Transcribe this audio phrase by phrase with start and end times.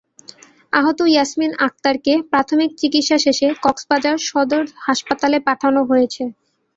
[0.73, 6.23] আহত ইয়াসমিন আক্তারকে প্রাথমিক চিকিৎসা শেষে কক্সবাজার সদর হাসপাতালে পাঠানো হয়েছে।